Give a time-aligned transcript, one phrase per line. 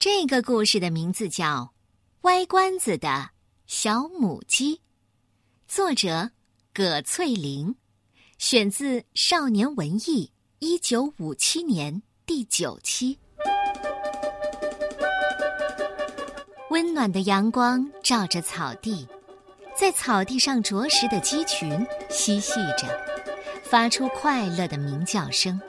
[0.00, 1.46] 这个故事的名字叫
[2.22, 3.28] 《歪关子的
[3.66, 4.76] 小母鸡》，
[5.68, 6.30] 作者
[6.72, 7.74] 葛翠玲，
[8.38, 10.00] 选自《少年文艺》
[10.58, 13.18] 一九五七年第九期。
[16.70, 19.06] 温暖的阳光照着草地，
[19.76, 22.88] 在草地上啄食的鸡群嬉戏着，
[23.62, 25.60] 发出快乐的鸣叫声。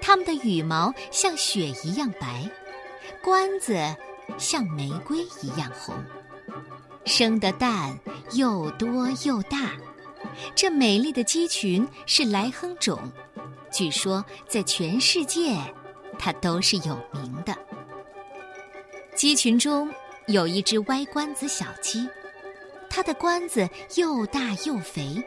[0.00, 2.50] 它们的羽毛像雪一样白。
[3.26, 3.76] 关子
[4.38, 5.96] 像玫瑰一样红，
[7.04, 7.98] 生的蛋
[8.34, 9.72] 又多又大。
[10.54, 12.96] 这美丽的鸡群是来亨种，
[13.68, 15.56] 据说在全世界，
[16.16, 17.52] 它都是有名的。
[19.16, 19.92] 鸡群中
[20.28, 22.08] 有一只歪关子小鸡，
[22.88, 25.20] 它的关子又大又肥，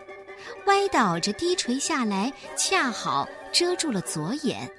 [0.67, 4.71] 歪倒着低垂下来，恰好遮住了左眼。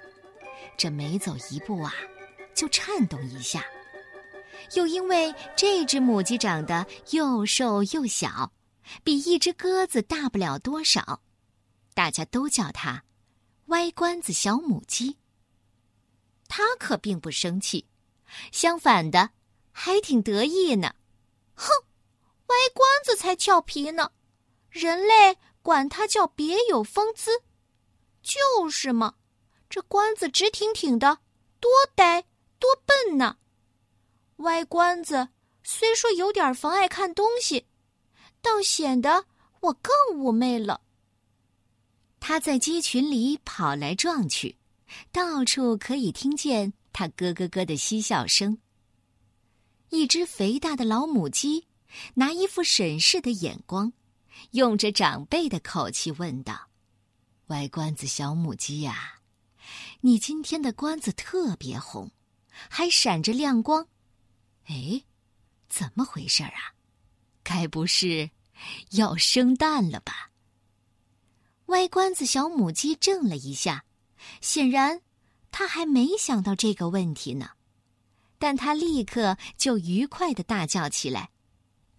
[0.75, 1.93] 这每走一步啊。
[2.61, 3.65] 就颤动一下，
[4.75, 8.53] 又因为这只母鸡长得又瘦又小，
[9.03, 11.23] 比一只鸽子大不了多少，
[11.95, 13.03] 大家都叫它
[13.69, 15.17] “歪关子小母鸡”。
[16.49, 17.87] 它可并不生气，
[18.53, 19.31] 相反的，
[19.73, 20.95] 还挺得意呢。
[21.55, 21.67] 哼，
[22.49, 24.13] 歪关子才俏皮呢，
[24.69, 27.31] 人类管它叫别有风姿。
[28.21, 29.15] 就是嘛，
[29.71, 31.21] 这关子直挺挺的，
[31.59, 32.27] 多呆。
[32.61, 33.39] 多笨呢！
[34.37, 35.29] 歪关子
[35.63, 37.67] 虽说有点妨碍看东西，
[38.41, 39.27] 倒显得
[39.61, 40.83] 我更妩媚了。
[42.21, 44.57] 他在鸡群里跑来撞去，
[45.11, 48.59] 到处可以听见他咯咯咯的嬉笑声。
[49.89, 51.67] 一只肥大的老母鸡
[52.15, 53.93] 拿一副审视的眼光，
[54.53, 56.69] 用着长辈的口气问道
[57.49, 59.21] ：“歪关子小母鸡呀，
[60.03, 62.11] 你今天的关子特别红。”
[62.69, 63.87] 还闪着亮光，
[64.67, 65.03] 哎，
[65.69, 66.75] 怎么回事啊？
[67.43, 68.31] 该不是
[68.91, 70.31] 要生蛋了吧？
[71.67, 73.85] 歪关子小母鸡怔了一下，
[74.41, 75.01] 显然
[75.51, 77.51] 他还没想到这个问题呢。
[78.39, 81.31] 但他立刻就愉快的大叫起来：“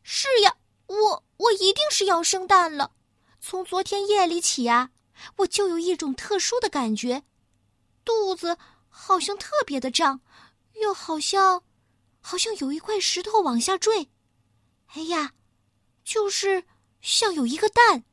[0.03, 0.55] 是呀，
[0.87, 2.91] 我我一定是要生蛋了！
[3.39, 4.91] 从昨天夜里起啊，
[5.37, 7.23] 我就有一种特殊的感觉，
[8.03, 8.57] 肚子
[8.89, 10.21] 好像特别的胀。”
[10.81, 11.63] 又好像，
[12.19, 14.09] 好像有一块石头往下坠。
[14.93, 15.33] 哎呀，
[16.03, 16.65] 就是
[17.01, 18.03] 像有一个蛋。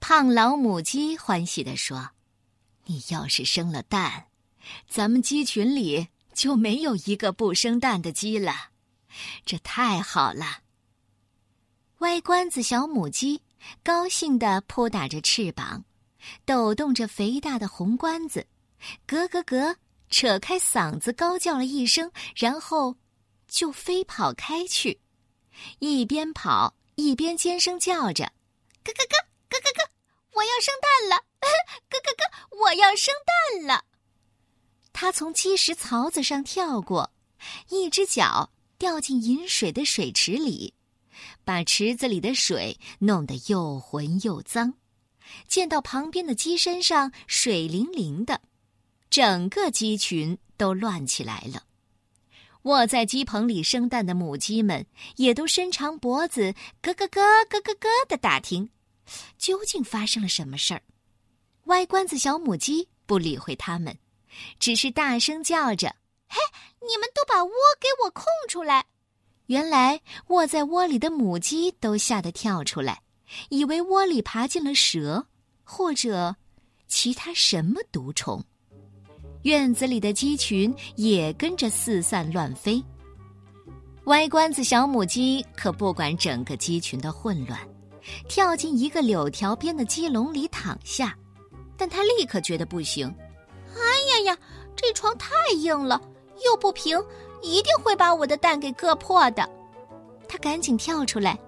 [0.00, 2.10] 胖老母鸡欢喜地说
[2.86, 4.26] ：“你要是生了蛋，
[4.88, 8.70] 咱们鸡群里就没有一个不生蛋的鸡了。
[9.46, 10.60] 这太好了。”
[11.98, 13.40] 歪关子小母鸡
[13.82, 15.84] 高兴地扑打着翅膀，
[16.44, 18.46] 抖动着肥大的红关子，
[19.06, 19.76] 咯咯咯。
[20.14, 22.96] 扯开嗓子高叫了一声，然后
[23.48, 25.00] 就飞跑开去，
[25.80, 28.24] 一边跑一边尖声叫着
[28.84, 29.18] ：“咯咯咯，
[29.50, 29.90] 咯咯咯，
[30.34, 31.16] 我要生蛋了！
[31.90, 33.84] 咯咯咯，我要生蛋了！”
[34.94, 37.10] 他从鸡食槽子上跳过，
[37.70, 40.74] 一只脚掉进饮水的水池里，
[41.42, 44.74] 把池子里的水弄得又浑又脏。
[45.48, 48.40] 见到旁边的鸡身上水灵灵的。
[49.10, 51.64] 整个鸡群都乱起来了，
[52.62, 58.70] 卧在鸡棚里生蛋的母鸡们也都伸长脖子，咯咯咯咯咯咯的打听，
[59.38, 60.82] 究竟发生了什么事儿。
[61.64, 63.96] 歪关子小母鸡不理会它们，
[64.58, 65.94] 只是大声叫着
[66.28, 66.38] ：“嘿，
[66.80, 67.50] 你们都把窝
[67.80, 68.86] 给我空出来！”
[69.46, 73.02] 原来卧在窝里的母鸡都吓得跳出来，
[73.50, 75.26] 以为窝里爬进了蛇
[75.62, 76.36] 或者
[76.88, 78.42] 其他什么毒虫。
[79.44, 82.82] 院子里的鸡群也跟着四散乱飞。
[84.04, 87.58] 歪关子小母鸡可不管整个鸡群的混乱，
[88.26, 91.14] 跳进一个柳条边的鸡笼里躺下。
[91.76, 93.06] 但他立刻觉得不行，
[93.74, 94.38] 哎呀呀，
[94.74, 95.28] 这床太
[95.58, 96.00] 硬了，
[96.44, 96.98] 又不平，
[97.42, 99.46] 一定会把我的蛋给硌破的。
[100.26, 101.38] 他赶紧跳出来，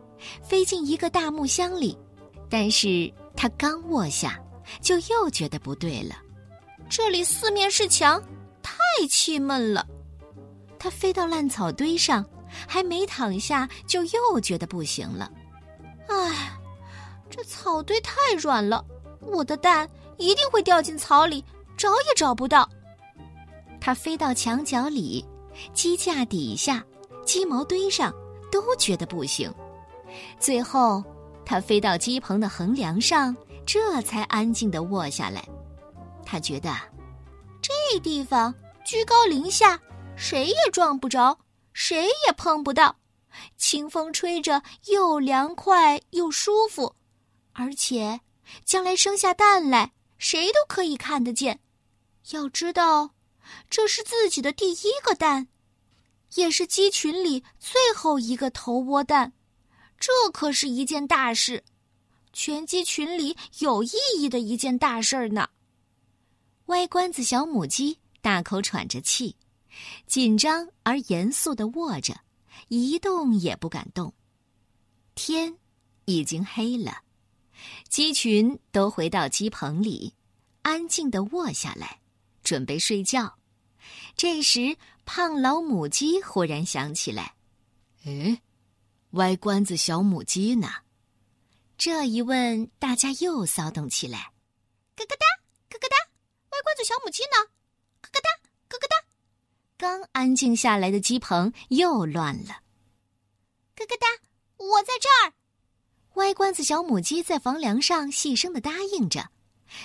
[0.42, 1.96] 飞进一个大木箱里。
[2.50, 4.38] 但是他刚卧下，
[4.82, 6.16] 就又觉得不对了。
[6.88, 8.22] 这里四面是墙，
[8.62, 8.74] 太
[9.10, 9.86] 气闷了。
[10.78, 12.24] 他飞到烂草堆上，
[12.66, 15.30] 还没躺下，就又觉得不行了。
[16.08, 16.52] 唉，
[17.28, 18.84] 这草堆太软了，
[19.20, 21.44] 我的蛋一定会掉进草里，
[21.76, 22.68] 找也找不到。
[23.80, 25.24] 他飞到墙角里、
[25.72, 26.84] 鸡架底下、
[27.24, 28.14] 鸡毛堆上，
[28.50, 29.52] 都觉得不行。
[30.38, 31.02] 最后，
[31.44, 33.36] 他飞到鸡棚的横梁上，
[33.66, 35.46] 这才安静的卧下来。
[36.26, 36.74] 他觉得，
[37.62, 38.52] 这地方
[38.84, 39.80] 居高临下，
[40.16, 41.38] 谁也撞不着，
[41.72, 42.94] 谁也碰不到。
[43.56, 46.94] 清风吹着，又凉快又舒服，
[47.52, 48.20] 而且
[48.64, 51.60] 将来生下蛋来，谁都可以看得见。
[52.30, 53.10] 要知道，
[53.70, 55.48] 这是自己的第一个蛋，
[56.34, 59.32] 也是鸡群里最后一个头窝蛋，
[60.00, 61.62] 这可是一件大事，
[62.32, 65.48] 全鸡群里有意义的一件大事儿呢。
[66.66, 69.36] 歪关子小母鸡大口喘着气，
[70.06, 72.20] 紧张而严肃的卧着。
[72.68, 74.12] 一动也不敢动。
[75.14, 75.56] 天
[76.06, 77.02] 已经黑了，
[77.88, 80.14] 鸡群都回到鸡棚里，
[80.62, 82.00] 安静的卧下来，
[82.42, 83.38] 准备睡觉。
[84.16, 87.34] 这时，胖老母鸡忽然想起来
[88.04, 88.42] ：“哎，
[89.10, 90.68] 歪关子小母鸡呢？”
[91.78, 94.32] 这一问，大家又骚动起来
[94.96, 95.26] ：“咯咯哒，
[95.68, 95.96] 咯咯哒，
[96.56, 97.36] 歪关子小母鸡呢？
[98.00, 98.30] 咯咯哒，
[98.68, 98.96] 咯咯哒。”
[99.76, 102.62] 刚安静下来的鸡棚又乱了。
[103.74, 104.06] 咯咯哒，
[104.56, 105.34] 我在这儿。
[106.14, 109.30] 歪关子小母鸡在房梁上细声的答应着。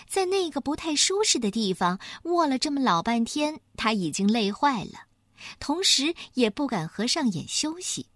[0.08, 5.08] 在那个不太舒适的地方卧了这么老半天，它已经累坏了，
[5.60, 8.08] 同时也不敢合上眼休息，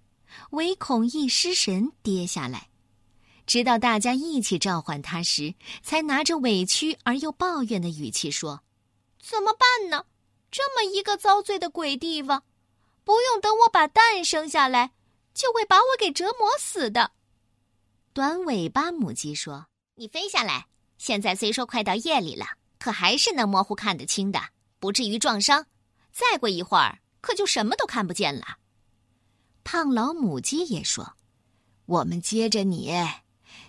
[0.52, 2.70] 唯恐一失神跌下来。
[3.46, 5.54] 直到大家一起召唤它时，
[5.84, 8.64] 才拿着委屈而又抱怨的语气说
[9.22, 10.06] ：“怎么办呢？”
[10.52, 12.44] 这么一个遭罪的鬼地方，
[13.04, 14.92] 不用等我把蛋生下来，
[15.34, 17.12] 就会把我给折磨死的。
[18.14, 20.68] 短尾巴母鸡说：“你飞下来，
[20.98, 22.46] 现在虽说快到夜里了，
[22.80, 24.42] 可还是能模糊看得清的，
[24.80, 25.66] 不至于撞伤。
[26.14, 28.60] 再过一会儿，可就什么都看不见了。”
[29.66, 31.18] 胖老母鸡也说
[31.86, 32.94] ：“我们接着你，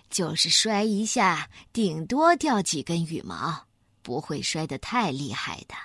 [0.09, 3.67] 就是摔一下，顶多掉几根羽毛，
[4.01, 5.75] 不会摔得太厉害的。”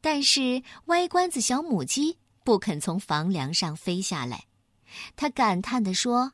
[0.00, 4.46] 但是歪关子小母鸡不肯从房梁上飞下来，
[5.16, 6.32] 它感叹地说：“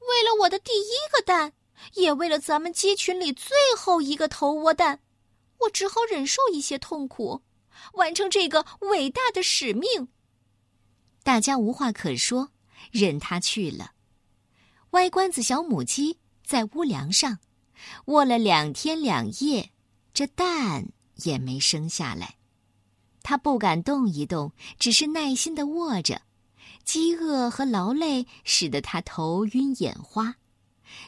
[0.00, 1.54] 为了我的第一个蛋，
[1.94, 5.00] 也为了咱们鸡群里最后一个头窝蛋，
[5.60, 7.42] 我只好忍受一些痛苦，
[7.94, 10.08] 完成这个伟大的使命。”
[11.24, 12.50] 大家无话可说，
[12.90, 13.92] 任它去了。
[14.92, 17.38] 歪关子小母鸡在屋梁上
[18.06, 19.70] 卧了两天两夜，
[20.12, 20.86] 这蛋
[21.24, 22.36] 也没生下来。
[23.22, 26.20] 他不敢动一动，只是耐心的卧着。
[26.84, 30.34] 饥饿和劳累使得他头晕眼花，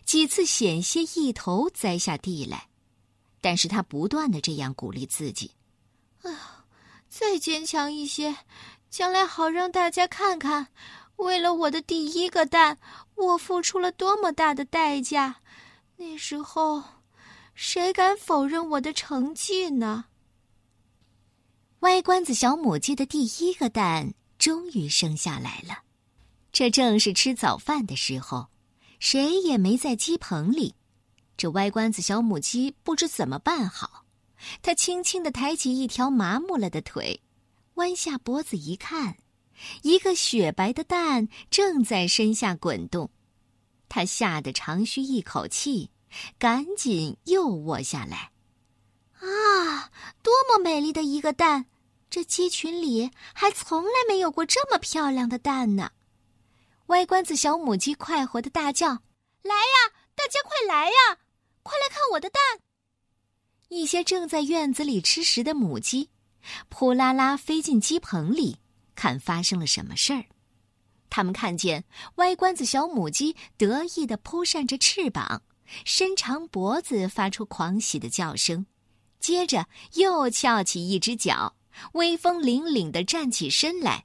[0.05, 2.69] 几次险些一头栽下地来。
[3.43, 5.51] 但是他不断的这样鼓励自己
[6.23, 6.65] ：“哎呀，
[7.11, 8.35] 再坚强一些，
[8.89, 10.69] 将来好让大家看看，
[11.17, 12.79] 为了我的第一个蛋，
[13.15, 15.37] 我付出了多么大的代价。
[15.97, 16.83] 那时候，
[17.55, 20.07] 谁敢否认我的成绩呢？”
[21.81, 25.83] 歪关子小母鸡的第一个蛋终于生下来了，
[26.51, 28.49] 这正是吃早饭的时候，
[28.99, 30.75] 谁也没在鸡棚里。
[31.37, 34.05] 这歪关子小母鸡不知怎么办好，
[34.63, 37.21] 它轻轻的抬起一条麻木了的腿，
[37.75, 39.17] 弯下脖子一看，
[39.83, 43.11] 一个雪白的蛋正在身下滚动，
[43.89, 45.91] 它吓得长吁一口气，
[46.39, 48.31] 赶紧又卧下来。
[49.21, 49.91] 啊，
[50.23, 51.67] 多么美丽的一个蛋！
[52.11, 55.91] 这鸡群里还从来没有过这么漂亮的蛋呢！
[56.87, 58.89] 歪关子小母鸡快活的大叫
[59.43, 61.19] ：“来呀，大家快来呀，
[61.65, 62.41] 快来看我的蛋！”
[63.69, 66.11] 一些正在院子里吃食的母鸡，
[66.69, 68.59] 扑啦啦飞进鸡棚里，
[68.95, 70.25] 看发生了什么事儿。
[71.11, 71.85] 他们看见
[72.17, 75.43] 歪关子小母鸡得意的扑扇着翅膀，
[75.85, 78.67] 伸长脖子，发出狂喜的叫声，
[79.21, 81.57] 接着又翘起一只脚。
[81.95, 84.05] 威风凛凛的站起身来，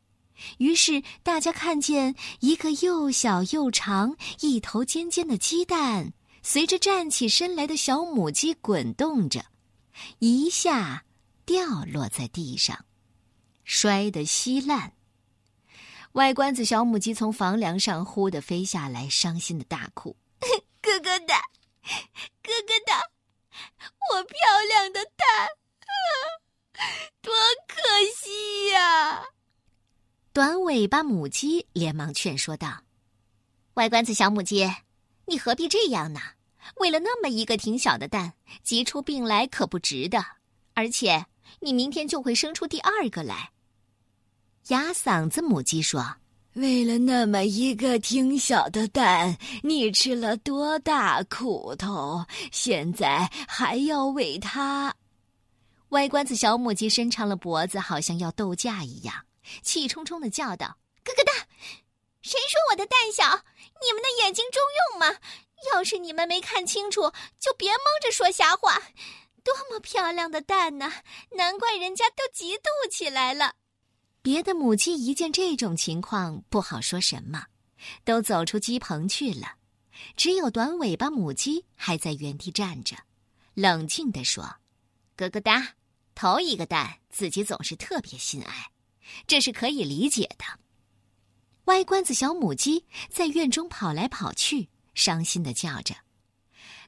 [0.58, 9.46] 于是大家看见一个又小又长、一头尖尖的鸡蛋，随着站起身来的小母鸡滚动着，
[10.18, 11.06] 一下
[11.46, 12.86] 掉落在地上，
[13.72, 14.94] 摔得稀烂。
[16.14, 20.18] 外关子小母鸡从房梁上忽地飞下来，伤心的大哭
[20.82, 21.36] ：“哥哥的，
[22.42, 23.12] 哥哥的，
[24.12, 25.48] 我漂亮的蛋！”
[27.22, 27.32] 多
[27.68, 27.78] 可
[28.18, 29.24] 惜呀！
[30.34, 32.82] 短尾巴母鸡连忙劝说道
[33.76, 34.68] ：“外关子小母鸡，
[35.28, 36.20] 你何必这样呢？
[36.78, 38.34] 为了那么一个挺小的蛋，
[38.64, 40.26] 急出病来可不值得。
[40.74, 41.28] 而且
[41.60, 43.52] 你明天就会生出第二个来。”
[44.70, 46.16] 哑嗓子母鸡说
[46.54, 52.24] ：“为了那么一个挺小的蛋，你吃了多大苦头？
[52.52, 54.94] 现在还要为它……”
[55.90, 59.16] 歪瓜子小母鸡伸长了脖子，好像要斗架一样，
[59.64, 61.34] 气冲冲的叫道：“咯咯哒！
[62.22, 63.26] 谁说我的蛋小？
[63.82, 64.62] 你们的眼睛中
[64.92, 65.18] 用吗？
[65.74, 68.80] 要是你们没看清楚，就别蒙着说瞎话。
[69.44, 70.94] 多么漂亮的蛋呐！
[71.32, 73.54] 难怪人家都嫉妒起来了。”
[74.22, 77.46] 别的母鸡一见这种情况，不好说什么，
[78.04, 79.56] 都走出鸡棚去了。
[80.16, 82.98] 只有短尾巴母鸡还在原地站着，
[83.54, 84.58] 冷静地说
[85.16, 85.76] ：“咯咯哒，
[86.16, 88.72] 头一个蛋自己总是特别心爱，
[89.28, 90.46] 这是可以理解的。”
[91.66, 95.96] 歪关子小母鸡在院中跑来跑去，伤心的叫着。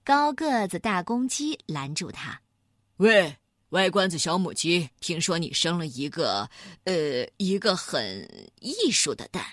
[0.04, 2.42] 高个子大公鸡拦住它
[2.98, 3.38] ：“喂，
[3.72, 6.50] 歪关子小母鸡，听说你生了一个，
[6.86, 9.44] 呃，一个很艺术的蛋。”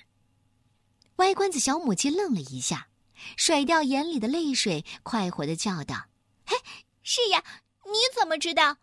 [1.16, 2.88] 歪关子小母鸡愣了一下。
[3.36, 6.06] 甩掉眼里的泪水，快活的叫道
[6.46, 6.56] ：“嘿，
[7.02, 7.42] 是呀，
[7.84, 8.76] 你怎么知道？”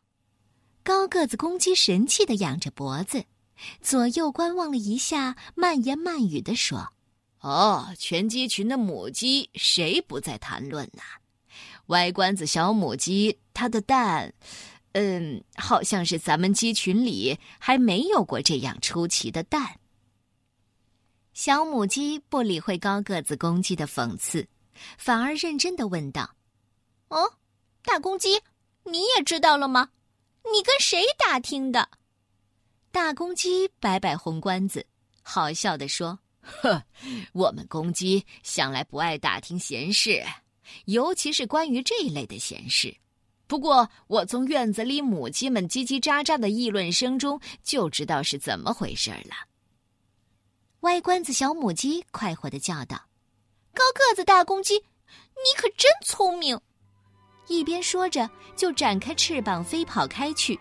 [0.83, 3.23] 高个子公鸡神气的仰着脖子，
[3.81, 6.91] 左右观望了一下，慢言慢语的说
[7.39, 11.01] ：“哦，全鸡群的母鸡谁不在谈论呢？
[11.87, 14.33] 歪关子小母鸡，它的蛋，
[14.97, 19.81] 嗯，好像是咱们鸡群里还没有过这样出奇的蛋。”
[21.35, 24.47] 小母鸡不理会高个子公鸡的讽刺，
[24.97, 26.33] 反而认真的问道
[27.09, 27.33] ：“哦，
[27.83, 28.41] 大公鸡，
[28.85, 29.89] 你也知道了吗？
[30.45, 31.89] 你跟谁打听的？”
[32.89, 34.87] 大公鸡摆摆红冠子，
[35.21, 36.81] 好笑的说：“呵，
[37.33, 40.23] 我们公鸡向来不爱打听闲事，
[40.85, 42.95] 尤其是关于这一类的闲事。
[43.47, 49.35] 不过，我从院子里母鸡们叽叽喳喳的议论声中就知道是怎么回事了。”
[50.81, 53.05] 歪关子小母鸡快活的叫道
[53.73, 56.59] ：“高个子大公鸡，你可真聪明！”
[57.47, 60.59] 一边说着，就展开翅膀飞跑开去，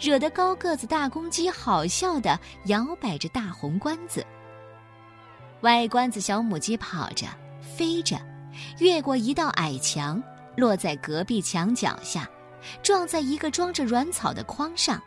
[0.00, 4.26] 惹得高个子大公鸡好笑的摇摆着大红冠子。
[5.60, 7.26] 歪关子小母鸡跑着
[7.76, 8.20] 飞着，
[8.78, 10.20] 越过一道矮墙，
[10.56, 12.28] 落在隔壁墙脚下，
[12.82, 15.02] 撞在一个装着软草的筐上，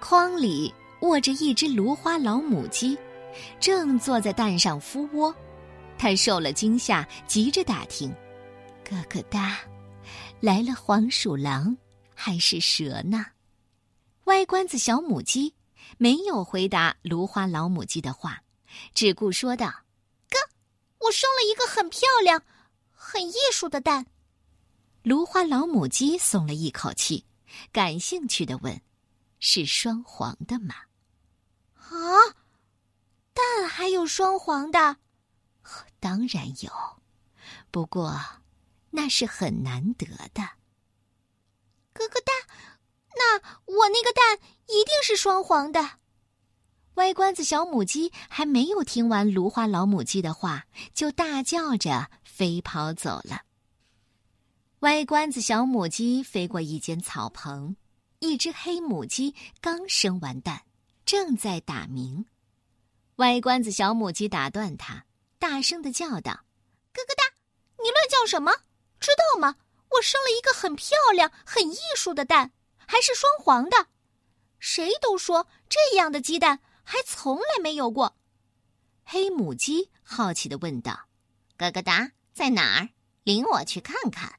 [0.00, 2.96] 筐里卧着一只芦花老母鸡。
[3.58, 5.34] 正坐在蛋上孵窝，
[5.96, 8.14] 他受了惊吓，急着打听
[8.84, 9.58] ：“咯咯哒，
[10.40, 11.74] 来了黄鼠狼
[12.14, 13.24] 还是蛇呢？”
[14.24, 15.54] 歪关子小母鸡
[15.96, 18.42] 没有回答芦花老母鸡的话，
[18.94, 19.72] 只顾说道
[20.28, 20.38] ：“哥，
[20.98, 22.42] 我生了一个很漂亮、
[22.90, 24.04] 很艺术的蛋。”
[25.02, 27.26] 芦花老母鸡松了一口气，
[27.72, 28.80] 感兴趣的问
[29.40, 30.74] ：“是双黄的吗？”
[31.74, 32.36] 啊！
[33.34, 34.98] 蛋还有双黄的，
[35.98, 36.70] 当然有，
[37.70, 38.14] 不过
[38.90, 40.42] 那是很难得的。
[41.94, 42.32] 咯咯哒，
[43.16, 45.98] 那我那个蛋一定是双黄的。
[46.94, 53.42] 歪关子小母鸡还没有听完芦花老母鸡的话，就大叫着飞跑走了。
[54.82, 57.76] 歪关子小母鸡飞过一间草棚，
[58.18, 60.60] 一只黑母鸡刚生完蛋，
[61.04, 62.26] 正在打鸣。
[63.16, 65.04] 歪关子小母鸡打断它，
[65.38, 66.32] 大声的叫道
[66.92, 67.22] ：“咯咯哒，
[67.78, 68.50] 你乱叫什么？
[68.98, 69.54] 知道吗？
[69.90, 73.86] 我生了一个很漂亮、很艺术的蛋，还是双黄的。
[74.58, 78.16] 谁都说这样的鸡蛋还从来没有过。”
[79.06, 81.06] 黑母鸡好奇的问道
[81.56, 82.88] ：“咯咯哒，在哪儿？
[83.22, 84.34] 领我去看看。”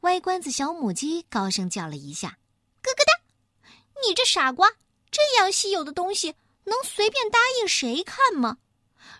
[0.00, 2.38] 歪关子小母鸡高声叫了一下
[2.82, 3.70] ：“咯咯哒，
[4.02, 4.68] 你这傻瓜，
[5.10, 8.58] 这样稀有的东西。”能随便答应谁看吗？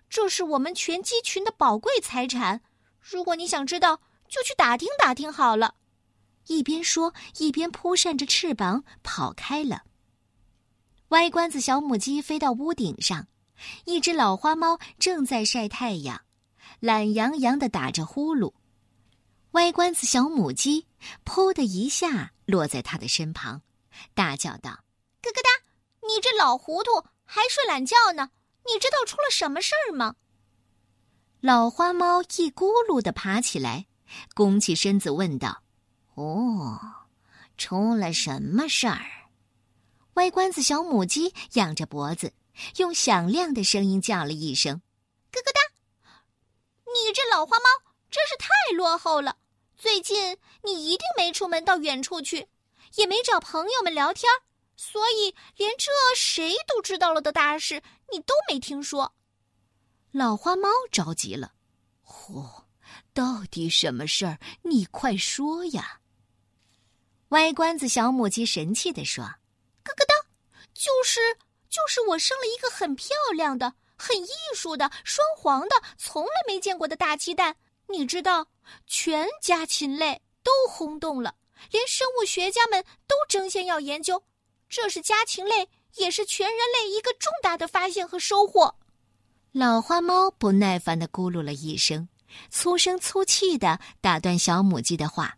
[0.09, 2.61] 这是我们全鸡群的宝贵财产。
[3.01, 5.75] 如果你想知道，就去打听打听好了。
[6.47, 9.83] 一边说，一边扑扇着翅膀跑开了。
[11.09, 13.27] 歪关子小母鸡飞到屋顶上，
[13.85, 16.21] 一只老花猫正在晒太阳，
[16.79, 18.53] 懒洋洋的打着呼噜。
[19.53, 20.87] 歪关子小母鸡
[21.25, 23.63] “噗”的一下落在它的身旁，
[24.15, 24.85] 大叫道
[25.23, 25.51] ：“咯咯哒，
[26.07, 28.31] 你这老糊涂！”还睡懒觉呢？
[28.67, 30.17] 你知道出了什么事儿吗？
[31.41, 33.87] 老花猫一咕噜的爬起来，
[34.35, 35.63] 弓起身子问道
[36.15, 36.79] ：“哦，
[37.57, 39.01] 出了什么事儿？”
[40.15, 42.35] 歪关子小母鸡仰着脖子，
[42.77, 44.83] 用响亮的声音叫了一声
[45.33, 45.61] ：“咯咯哒！”
[46.93, 47.65] 你这老花猫
[48.11, 49.37] 真是太落后了。
[49.77, 52.49] 最近你一定没出门到远处去，
[52.97, 54.31] 也没找朋友们聊天。
[54.77, 59.15] 所以，连这谁都知道了的大事，你都没听说。
[60.11, 61.53] 老花猫着急了
[62.03, 62.65] ：“嚯，
[63.13, 64.39] 到底什么事儿？
[64.63, 66.01] 你快说呀！”
[67.29, 69.23] 歪关子小母鸡神气地说
[69.85, 70.15] ：“咯咯哒，
[70.73, 71.21] 就是
[71.69, 77.57] 就是我生了一个很漂亮的、很艺术的、双黄的、从来没见过的大鸡蛋。
[77.91, 78.47] 你知道，
[78.87, 81.35] 全家禽类都轰动了，
[81.71, 84.23] 连生物学家们都争先要研究。
[84.69, 88.77] 这是家禽类，也是全人类一个重大的发现和收获。
[89.53, 92.09] 老花猫不耐烦的咕噜了一声，
[92.51, 95.37] 粗声粗气的打断小母鸡的话：“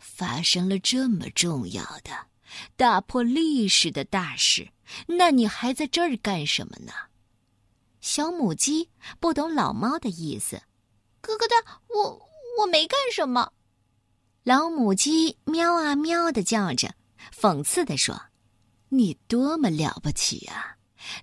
[0.00, 2.28] 发生了这么重要的、
[2.76, 4.70] 打破历史的大事，
[5.06, 6.92] 那你还在这儿干什么呢？”
[8.00, 8.88] 小母鸡
[9.20, 10.62] 不懂老猫的意思，
[11.22, 13.50] 咯咯哒，我我没干什么。
[14.42, 16.94] 老母鸡喵啊喵的叫着，
[17.34, 18.20] 讽刺的说
[18.90, 20.76] ：“你多么了不起啊！”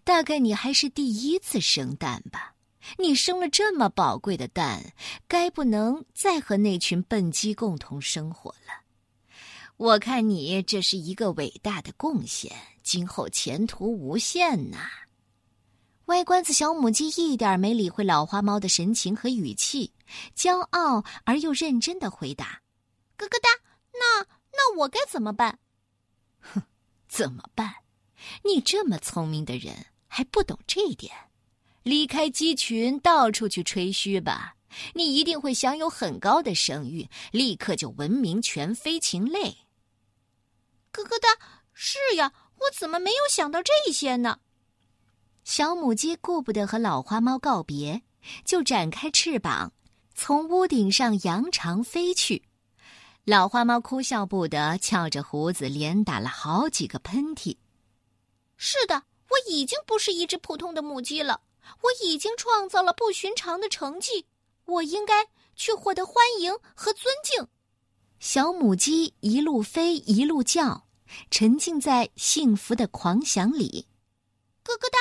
[0.03, 2.56] 大概你还是第一次生蛋吧？
[2.98, 4.94] 你生了这么宝贵的蛋，
[5.27, 8.84] 该不能再和那群笨鸡共同生活了。
[9.77, 12.51] 我看你这是一个伟大的贡献，
[12.84, 14.89] 今后前途无限呐！
[16.10, 19.94] 歪关子小母鸡一点没理会老花猫的神情和语气，
[20.36, 22.63] 骄傲而又认真的回答
[23.16, 23.50] ：“咯咯哒，
[23.94, 25.60] 那那我该怎么办？”
[26.42, 26.63] 哼，
[27.08, 27.72] 怎么办？
[28.44, 31.13] 你这么聪明的人还不懂这一点？
[31.84, 34.56] 离开鸡群，到处去吹嘘吧！
[34.96, 39.56] 你一定会享有很高的声誉，立刻就闻名全飞禽类。
[40.92, 41.30] 咯咯哒，
[41.72, 44.39] 是呀，我怎么没有想到这些呢？
[45.43, 48.01] 小母鸡顾不得和老花猫告别，
[48.46, 49.74] 就展开翅膀，
[50.13, 52.43] 从屋顶上扬长飞去。
[53.25, 57.58] 老花猫哭笑不得，翘着胡子，连打了好几个喷嚏。
[58.58, 61.41] 是的，我已经不是一只普通的母鸡了。
[61.81, 64.25] 我已经创造了不寻常的成绩，
[64.65, 67.48] 我应该去获得欢迎和尊敬。
[68.19, 70.88] 小母鸡一路飞一路叫，
[71.29, 73.88] 沉浸在幸福的狂想里。
[74.63, 74.98] 咯咯哒，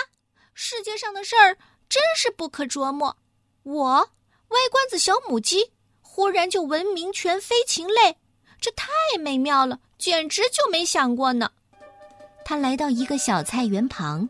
[0.61, 1.57] 世界上的事儿
[1.89, 3.17] 真是不可琢磨。
[3.63, 4.11] 我
[4.49, 8.17] 歪关子小母鸡忽然就闻名全飞禽类，
[8.61, 8.89] 这太
[9.21, 11.49] 美妙了，简直就没想过呢。
[12.45, 14.29] 他来到一个小菜园旁，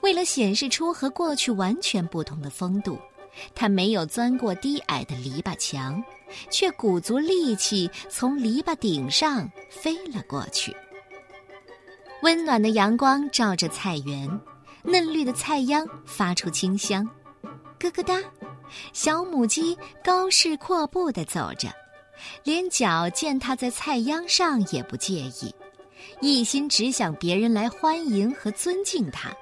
[0.00, 2.96] 为了显示出和过去完全不同的风度，
[3.52, 6.00] 他没有钻过低矮的篱笆墙，
[6.50, 10.74] 却鼓足力气从篱笆顶上飞了过去。
[12.22, 14.40] 温暖的阳光照着菜园，
[14.84, 17.08] 嫩绿的菜秧发出清香。
[17.78, 18.22] 咯咯哒，
[18.92, 21.68] 小母鸡高势阔步地走着，
[22.44, 25.54] 连脚践踏在菜秧上也不介意。
[26.20, 29.34] 一心只想别人来欢迎和尊敬他，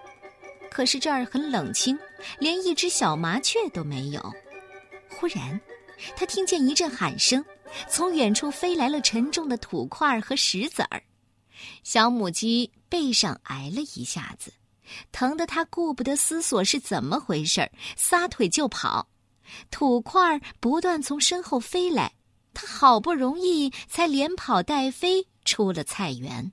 [0.70, 1.98] 可是这儿很冷清，
[2.38, 4.32] 连一只小麻雀都没有。
[5.08, 5.60] 忽然，
[6.16, 7.44] 他听见一阵喊声，
[7.88, 11.02] 从远处飞来了沉重的土块和石子儿。
[11.82, 14.52] 小母鸡背上挨了一下子，
[15.10, 19.08] 疼得它顾不得思索是怎么回事，撒腿就跑。
[19.70, 22.14] 土块不断从身后飞来，
[22.54, 25.26] 它好不容易才连跑带飞。
[25.44, 26.52] 出了菜园，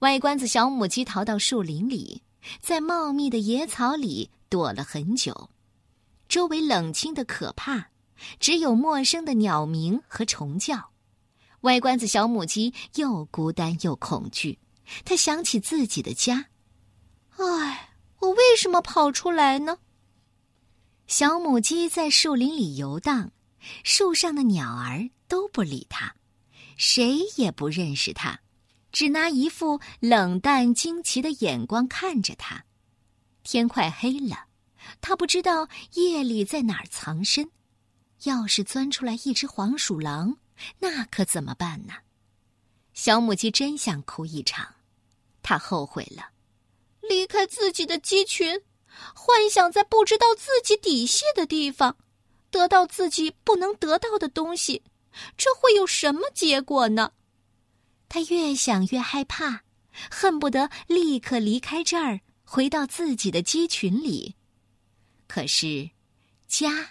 [0.00, 2.20] 歪关子小母鸡逃到树林里，
[2.60, 5.50] 在茂密的野草里躲了很久。
[6.28, 7.90] 周围冷清的可怕，
[8.40, 10.90] 只有陌生的鸟鸣和虫叫。
[11.60, 14.58] 歪关子小母鸡又孤单又恐惧，
[15.04, 16.46] 它想起自己的家。
[17.38, 19.78] 唉，我为什么跑出来呢？
[21.06, 23.30] 小母鸡在树林里游荡，
[23.84, 26.14] 树上的鸟儿都不理它。
[26.76, 28.40] 谁也不认识它，
[28.90, 32.64] 只拿一副冷淡惊奇的眼光看着它。
[33.42, 34.46] 天快黑了，
[35.00, 37.50] 他不知道夜里在哪儿藏身。
[38.24, 40.36] 要是钻出来一只黄鼠狼，
[40.80, 41.94] 那可怎么办呢？
[42.92, 44.74] 小母鸡真想哭一场，
[45.42, 46.30] 它后悔了，
[47.08, 48.60] 离开自己的鸡群，
[49.14, 51.96] 幻想在不知道自己底细的地方，
[52.50, 54.82] 得到自己不能得到的东西。
[55.36, 57.12] 这会有什么结果呢？
[58.08, 59.62] 他越想越害怕，
[60.10, 64.36] 恨不得立刻离开这儿，回到自己的鸡群里。
[65.26, 65.90] 可是，
[66.46, 66.90] 家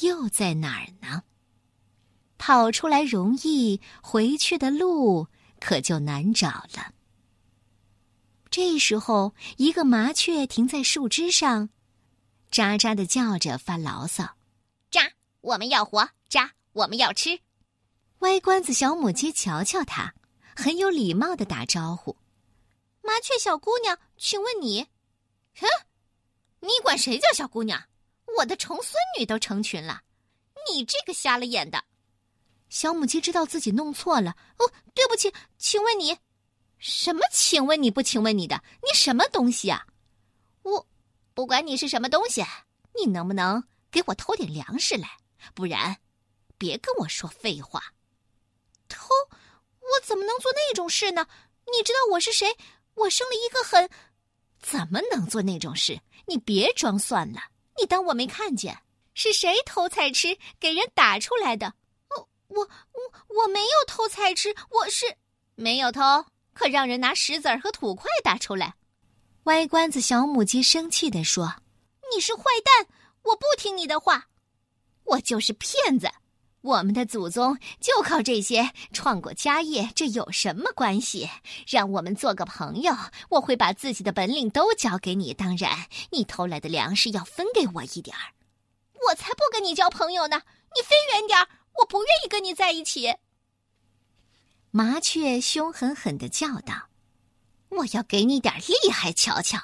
[0.00, 1.24] 又在哪儿呢？
[2.38, 5.26] 跑出来容易，回去的路
[5.58, 6.94] 可就难找了。
[8.50, 11.68] 这时候，一个麻雀停在树枝上，
[12.50, 14.36] 喳喳的叫着，发牢骚
[14.90, 17.38] ：“喳，我们要活；喳，我们要吃。”
[18.20, 20.14] 歪关子小母鸡瞧瞧它，
[20.56, 22.16] 很有礼貌的打招呼
[23.02, 24.86] ：“麻雀小姑娘，请问你？
[25.56, 25.66] 哼，
[26.60, 27.80] 你管谁叫小姑娘？
[28.38, 30.02] 我的重孙女都成群了，
[30.70, 31.84] 你这个瞎了眼的！”
[32.70, 36.16] 小母鸡知道自己弄错了，哦，对不起，请问你？
[36.78, 37.20] 什么？
[37.32, 38.00] 请问你不？
[38.02, 38.62] 请问你的？
[38.82, 39.86] 你什么东西啊？
[40.62, 40.86] 我
[41.34, 42.44] 不管你是什么东西，
[42.94, 45.08] 你能不能给我偷点粮食来？
[45.54, 45.96] 不然，
[46.56, 47.82] 别跟我说废话。
[48.88, 49.14] 偷？
[49.80, 51.26] 我怎么能做那种事呢？
[51.72, 52.56] 你知道我是谁？
[52.94, 53.88] 我生了一个很……
[54.60, 56.00] 怎么能做那种事？
[56.26, 57.40] 你别装蒜了！
[57.78, 58.76] 你当我没看见？
[59.14, 61.72] 是谁偷菜吃，给人打出来的？
[62.10, 62.60] 我我
[62.92, 65.16] 我我没有偷菜吃，我是
[65.54, 66.00] 没有偷，
[66.58, 68.74] 可让人拿石子儿和土块打出来。
[69.44, 71.54] 歪关子小母鸡生气地说
[72.12, 72.88] ：“你是坏蛋！
[73.22, 74.26] 我不听你的话，
[75.04, 76.10] 我就是骗子。
[76.62, 81.30] 我们的祖宗就靠这些创过家业，这有什么关系？
[81.68, 82.92] 让我们做个朋友，
[83.30, 85.32] 我会把自己的本领都教给你。
[85.32, 88.34] 当然，你偷来的粮食要分给我一点儿。
[89.06, 90.42] 我才不跟你交朋友呢！
[90.74, 91.46] 你飞远点儿，
[91.78, 93.14] 我不愿意跟你在一起。”
[94.78, 96.86] 麻雀凶狠狠地叫道。
[97.70, 99.58] 我要给你点厉害瞧瞧，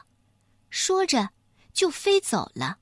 [0.70, 1.28] 说着
[1.72, 2.78] 就飞走了。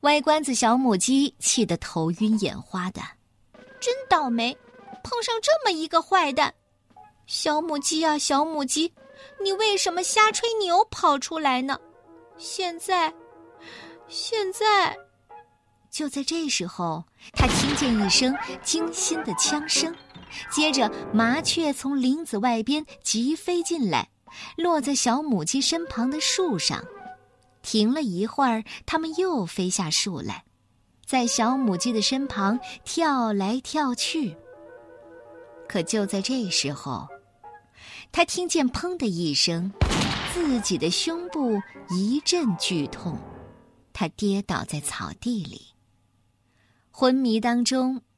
[0.00, 3.00] 歪关子小母鸡气得头晕眼花的，
[3.80, 4.52] 真倒霉，
[5.04, 6.52] 碰上这么一个坏蛋。
[7.28, 8.92] 小母鸡啊，小母鸡，
[9.40, 11.78] 你为什么瞎吹牛跑出来呢？
[12.36, 13.14] 现在，
[14.08, 14.98] 现在，
[15.88, 19.94] 就在这时候，他听见一声惊心的枪声。
[20.50, 24.10] 接着，麻雀从林子外边急飞进来，
[24.56, 26.84] 落在小母鸡身旁的树上，
[27.62, 30.44] 停了一会儿，它们又飞下树来，
[31.04, 34.36] 在小母鸡的身旁跳来跳去。
[35.68, 37.08] 可就在这时候，
[38.10, 39.72] 它听见“砰”的一声，
[40.34, 43.18] 自己的胸部一阵剧痛，
[43.92, 45.62] 它跌倒在草地里，
[46.90, 48.02] 昏迷当中。